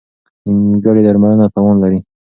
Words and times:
نیمګړې 0.55 1.01
درملنه 1.07 1.45
تاوان 1.53 1.77
لري. 1.83 1.99